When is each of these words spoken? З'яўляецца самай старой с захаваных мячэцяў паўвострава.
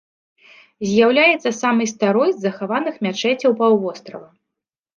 З'яўляецца 0.91 1.49
самай 1.61 1.91
старой 1.93 2.29
с 2.33 2.37
захаваных 2.47 2.95
мячэцяў 3.07 3.51
паўвострава. 3.63 4.27